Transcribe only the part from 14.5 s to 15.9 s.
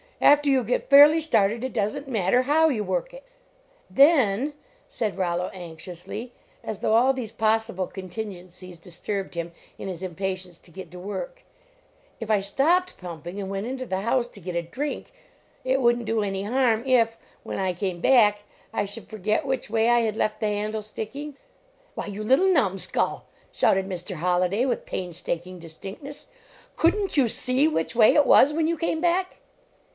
a drink, it